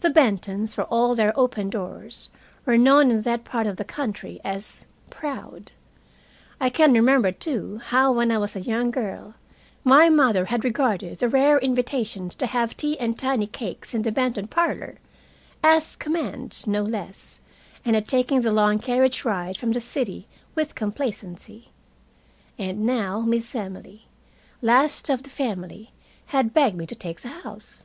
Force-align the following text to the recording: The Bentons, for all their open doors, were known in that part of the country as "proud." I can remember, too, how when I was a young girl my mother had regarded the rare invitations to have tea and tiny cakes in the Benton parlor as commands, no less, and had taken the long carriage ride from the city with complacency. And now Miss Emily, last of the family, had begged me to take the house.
The 0.00 0.08
Bentons, 0.08 0.72
for 0.72 0.84
all 0.84 1.14
their 1.14 1.38
open 1.38 1.68
doors, 1.68 2.30
were 2.64 2.78
known 2.78 3.10
in 3.10 3.18
that 3.20 3.44
part 3.44 3.66
of 3.66 3.76
the 3.76 3.84
country 3.84 4.40
as 4.42 4.86
"proud." 5.10 5.72
I 6.58 6.70
can 6.70 6.94
remember, 6.94 7.32
too, 7.32 7.82
how 7.84 8.10
when 8.10 8.32
I 8.32 8.38
was 8.38 8.56
a 8.56 8.62
young 8.62 8.90
girl 8.90 9.34
my 9.84 10.08
mother 10.08 10.46
had 10.46 10.64
regarded 10.64 11.18
the 11.18 11.28
rare 11.28 11.58
invitations 11.58 12.34
to 12.36 12.46
have 12.46 12.78
tea 12.78 12.98
and 12.98 13.18
tiny 13.18 13.46
cakes 13.46 13.92
in 13.92 14.00
the 14.00 14.10
Benton 14.10 14.46
parlor 14.46 14.96
as 15.62 15.96
commands, 15.96 16.66
no 16.66 16.80
less, 16.82 17.38
and 17.84 17.94
had 17.94 18.08
taken 18.08 18.40
the 18.40 18.54
long 18.54 18.78
carriage 18.78 19.26
ride 19.26 19.58
from 19.58 19.72
the 19.72 19.80
city 19.80 20.26
with 20.54 20.74
complacency. 20.74 21.72
And 22.58 22.86
now 22.86 23.20
Miss 23.20 23.54
Emily, 23.54 24.08
last 24.62 25.10
of 25.10 25.24
the 25.24 25.30
family, 25.30 25.92
had 26.28 26.54
begged 26.54 26.78
me 26.78 26.86
to 26.86 26.94
take 26.94 27.20
the 27.20 27.28
house. 27.28 27.84